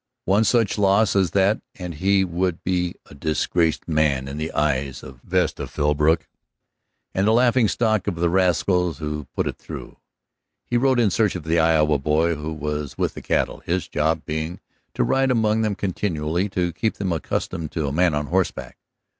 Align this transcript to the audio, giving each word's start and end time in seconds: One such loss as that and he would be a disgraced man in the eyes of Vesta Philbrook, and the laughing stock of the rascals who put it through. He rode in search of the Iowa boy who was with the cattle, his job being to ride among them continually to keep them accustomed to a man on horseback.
One 0.25 0.45
such 0.45 0.79
loss 0.79 1.15
as 1.15 1.29
that 1.29 1.61
and 1.75 1.93
he 1.93 2.25
would 2.25 2.63
be 2.63 2.95
a 3.05 3.13
disgraced 3.13 3.87
man 3.87 4.27
in 4.27 4.37
the 4.39 4.51
eyes 4.53 5.03
of 5.03 5.21
Vesta 5.21 5.67
Philbrook, 5.67 6.27
and 7.13 7.27
the 7.27 7.31
laughing 7.33 7.67
stock 7.67 8.07
of 8.07 8.15
the 8.15 8.27
rascals 8.27 8.97
who 8.97 9.25
put 9.35 9.45
it 9.45 9.57
through. 9.59 9.97
He 10.65 10.75
rode 10.75 10.99
in 10.99 11.11
search 11.11 11.35
of 11.35 11.43
the 11.43 11.59
Iowa 11.59 11.99
boy 11.99 12.33
who 12.33 12.51
was 12.51 12.97
with 12.97 13.13
the 13.13 13.21
cattle, 13.21 13.59
his 13.59 13.87
job 13.87 14.23
being 14.25 14.59
to 14.95 15.03
ride 15.03 15.29
among 15.29 15.61
them 15.61 15.75
continually 15.75 16.49
to 16.49 16.73
keep 16.73 16.95
them 16.95 17.13
accustomed 17.13 17.71
to 17.73 17.87
a 17.87 17.93
man 17.93 18.15
on 18.15 18.25
horseback. 18.25 18.79